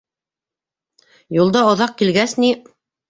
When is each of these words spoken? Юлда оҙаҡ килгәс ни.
Юлда 1.39 1.61
оҙаҡ 1.73 1.95
килгәс 2.01 2.35
ни. 2.45 2.51